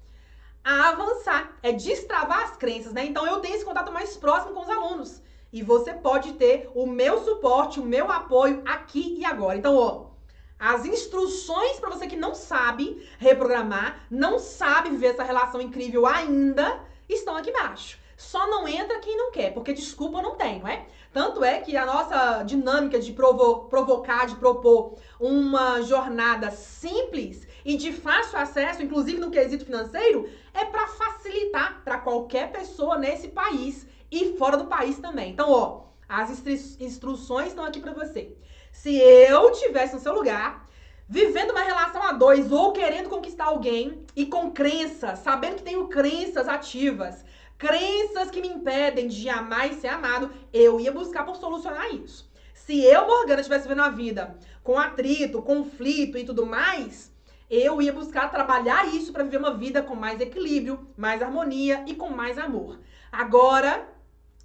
a 0.63 0.89
avançar, 0.89 1.57
é 1.61 1.71
destravar 1.71 2.43
as 2.43 2.57
crenças, 2.57 2.93
né? 2.93 3.05
Então 3.05 3.27
eu 3.27 3.39
tenho 3.39 3.55
esse 3.55 3.65
contato 3.65 3.91
mais 3.91 4.15
próximo 4.15 4.53
com 4.53 4.61
os 4.61 4.69
alunos. 4.69 5.21
E 5.51 5.61
você 5.61 5.93
pode 5.93 6.33
ter 6.33 6.71
o 6.73 6.87
meu 6.87 7.23
suporte, 7.23 7.79
o 7.79 7.85
meu 7.85 8.11
apoio 8.11 8.63
aqui 8.65 9.17
e 9.19 9.25
agora. 9.25 9.57
Então, 9.57 9.75
ó, 9.75 10.05
as 10.57 10.85
instruções 10.85 11.79
para 11.79 11.89
você 11.89 12.07
que 12.07 12.15
não 12.15 12.33
sabe 12.33 13.07
reprogramar, 13.19 14.07
não 14.09 14.39
sabe 14.39 14.89
viver 14.89 15.07
essa 15.07 15.23
relação 15.23 15.61
incrível 15.61 16.07
ainda, 16.07 16.79
estão 17.07 17.35
aqui 17.35 17.49
embaixo. 17.49 17.99
Só 18.15 18.47
não 18.47 18.67
entra 18.67 18.99
quem 18.99 19.17
não 19.17 19.31
quer, 19.31 19.53
porque 19.53 19.73
desculpa 19.73 20.21
não 20.21 20.35
tem, 20.35 20.59
não 20.59 20.67
é? 20.67 20.87
Tanto 21.11 21.43
é 21.43 21.59
que 21.59 21.75
a 21.75 21.85
nossa 21.85 22.43
dinâmica 22.43 22.99
de 22.99 23.11
provo 23.11 23.65
provocar, 23.65 24.25
de 24.25 24.35
propor 24.35 24.95
uma 25.19 25.81
jornada 25.81 26.49
simples 26.49 27.45
e 27.65 27.77
de 27.77 27.91
fácil 27.91 28.37
acesso, 28.37 28.81
inclusive 28.81 29.19
no 29.19 29.31
quesito 29.31 29.65
financeiro, 29.65 30.29
é 30.53 30.65
para 30.65 30.87
facilitar 30.87 31.81
para 31.83 31.99
qualquer 31.99 32.51
pessoa 32.51 32.97
nesse 32.97 33.29
país 33.29 33.87
e 34.11 34.37
fora 34.37 34.57
do 34.57 34.65
país 34.65 34.99
também. 34.99 35.31
Então, 35.31 35.49
ó, 35.49 35.83
as 36.07 36.29
instru 36.29 36.53
instruções 36.79 37.49
estão 37.49 37.65
aqui 37.65 37.79
para 37.79 37.93
você. 37.93 38.35
Se 38.71 38.95
eu 38.95 39.51
tivesse 39.51 39.95
no 39.95 40.01
seu 40.01 40.13
lugar, 40.13 40.67
vivendo 41.07 41.51
uma 41.51 41.61
relação 41.61 42.01
a 42.03 42.11
dois 42.11 42.51
ou 42.51 42.73
querendo 42.73 43.09
conquistar 43.09 43.45
alguém 43.45 44.03
e 44.15 44.25
com 44.25 44.51
crenças, 44.51 45.19
sabendo 45.19 45.57
que 45.57 45.63
tenho 45.63 45.87
crenças 45.87 46.47
ativas, 46.47 47.23
crenças 47.57 48.29
que 48.29 48.41
me 48.41 48.47
impedem 48.47 49.07
de 49.07 49.29
amar 49.29 49.71
e 49.71 49.75
ser 49.75 49.87
amado, 49.87 50.31
eu 50.51 50.79
ia 50.79 50.91
buscar 50.91 51.23
por 51.23 51.35
solucionar 51.35 51.93
isso. 51.93 52.29
Se 52.53 52.83
eu, 52.83 53.07
Morgana, 53.07 53.41
estivesse 53.41 53.67
vivendo 53.67 53.83
a 53.83 53.89
vida 53.89 54.37
com 54.63 54.77
atrito, 54.77 55.41
conflito 55.41 56.17
e 56.17 56.25
tudo 56.25 56.45
mais, 56.45 57.12
eu 57.49 57.81
ia 57.81 57.93
buscar 57.93 58.31
trabalhar 58.31 58.87
isso 58.93 59.11
para 59.11 59.23
viver 59.23 59.37
uma 59.37 59.53
vida 59.53 59.81
com 59.81 59.95
mais 59.95 60.19
equilíbrio, 60.19 60.87
mais 60.97 61.21
harmonia 61.21 61.83
e 61.87 61.95
com 61.95 62.09
mais 62.09 62.37
amor. 62.37 62.79
Agora, 63.11 63.87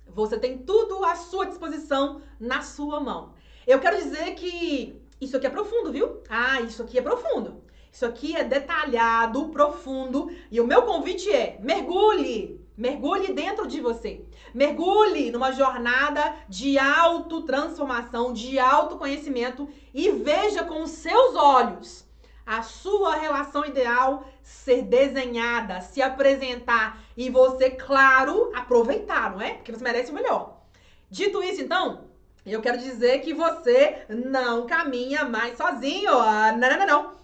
você 0.06 0.38
tem 0.38 0.58
tudo 0.58 1.04
à 1.04 1.14
sua 1.14 1.46
disposição 1.46 2.20
na 2.38 2.62
sua 2.62 3.00
mão. 3.00 3.34
Eu 3.66 3.78
quero 3.78 3.96
dizer 3.96 4.34
que 4.34 5.00
isso 5.20 5.36
aqui 5.36 5.46
é 5.46 5.50
profundo, 5.50 5.92
viu? 5.92 6.22
Ah, 6.28 6.60
isso 6.60 6.82
aqui 6.82 6.98
é 6.98 7.02
profundo. 7.02 7.62
Isso 7.92 8.06
aqui 8.06 8.36
é 8.36 8.44
detalhado, 8.44 9.48
profundo. 9.48 10.30
E 10.50 10.60
o 10.60 10.66
meu 10.66 10.82
convite 10.82 11.30
é: 11.30 11.58
mergulhe 11.60 12.58
Mergulhe 12.78 13.32
dentro 13.32 13.66
de 13.66 13.80
você. 13.80 14.24
Mergulhe 14.54 15.32
numa 15.32 15.50
jornada 15.50 16.36
de 16.48 16.78
autotransformação, 16.78 18.32
de 18.32 18.56
autoconhecimento 18.56 19.68
e 19.92 20.12
veja 20.12 20.62
com 20.62 20.84
os 20.84 20.90
seus 20.92 21.34
olhos 21.34 22.07
a 22.48 22.62
sua 22.62 23.16
relação 23.16 23.64
ideal 23.64 24.26
ser 24.42 24.82
desenhada, 24.82 25.80
se 25.80 26.00
apresentar 26.00 27.00
e 27.16 27.28
você, 27.28 27.70
claro, 27.70 28.50
aproveitar, 28.54 29.30
não 29.30 29.40
é? 29.40 29.54
Porque 29.54 29.70
você 29.70 29.84
merece 29.84 30.10
o 30.10 30.14
melhor. 30.14 30.62
Dito 31.10 31.42
isso, 31.42 31.60
então, 31.60 32.08
eu 32.46 32.60
quero 32.60 32.78
dizer 32.78 33.20
que 33.20 33.34
você 33.34 34.04
não 34.08 34.66
caminha 34.66 35.24
mais 35.24 35.56
sozinho. 35.56 36.12
Não, 36.12 36.56
não, 36.56 36.78
não, 36.78 36.86
não. 36.86 37.18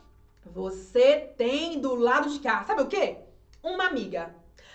Você 0.47 1.33
tem 1.37 1.81
do 1.81 1.95
lado 1.95 2.29
de 2.29 2.39
cá, 2.39 2.63
sabe 2.65 2.83
o 2.83 2.87
quê? 2.87 3.17
Uma 3.63 3.87
amiga 3.87 4.35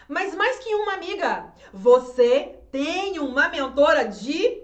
mas 0.10 0.36
mais 0.36 0.58
que 0.58 0.74
uma 0.74 0.96
amiga, 0.96 1.54
você 1.72 2.56
tem 2.72 3.20
uma 3.20 3.48
mentora 3.48 4.06
de 4.06 4.64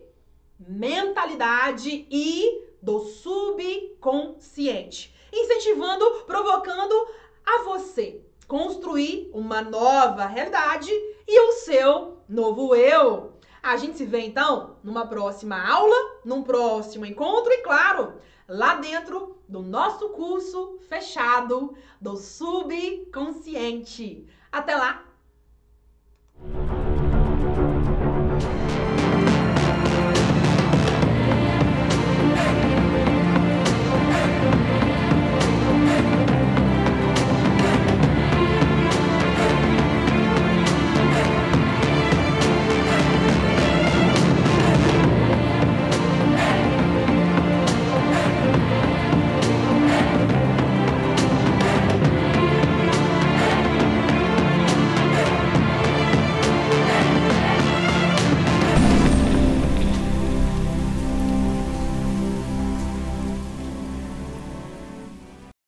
mentalidade 0.60 2.08
e 2.10 2.65
do 2.82 3.02
subconsciente, 3.02 5.13
incentivando, 5.36 6.24
provocando 6.26 7.08
a 7.45 7.63
você 7.63 8.21
construir 8.48 9.30
uma 9.34 9.62
nova 9.62 10.26
realidade 10.26 10.89
e 11.28 11.39
o 11.50 11.52
seu 11.54 12.19
novo 12.28 12.76
eu. 12.76 13.34
A 13.62 13.78
gente 13.78 13.98
se 13.98 14.06
vê 14.06 14.21
então 14.21 14.78
numa 14.84 15.08
próxima 15.08 15.60
aula, 15.60 15.95
num 16.24 16.43
próximo 16.43 17.06
encontro 17.06 17.52
e 17.52 17.63
claro, 17.63 18.13
lá 18.48 18.76
dentro 18.76 19.38
do 19.50 19.62
nosso 19.62 20.10
curso 20.10 20.78
fechado 20.88 21.76
do 22.00 22.15
subconsciente. 22.15 24.28
Até 24.52 24.76
lá! 24.76 25.04